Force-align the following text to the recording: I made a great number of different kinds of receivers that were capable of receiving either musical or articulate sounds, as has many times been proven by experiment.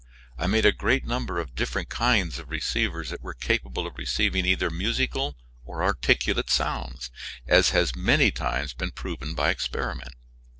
I 0.35 0.47
made 0.47 0.65
a 0.65 0.71
great 0.71 1.05
number 1.05 1.37
of 1.39 1.53
different 1.53 1.89
kinds 1.89 2.39
of 2.39 2.49
receivers 2.49 3.11
that 3.11 3.21
were 3.21 3.35
capable 3.35 3.85
of 3.85 3.99
receiving 3.99 4.47
either 4.47 4.71
musical 4.71 5.37
or 5.63 5.83
articulate 5.83 6.49
sounds, 6.49 7.11
as 7.45 7.69
has 7.69 7.95
many 7.95 8.31
times 8.31 8.73
been 8.73 8.89
proven 8.93 9.35
by 9.35 9.51
experiment. 9.51 10.15